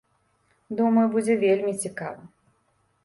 Думаю, 0.79 1.03
будзе 1.17 1.33
вельмі 1.45 1.75
цікава. 1.85 2.21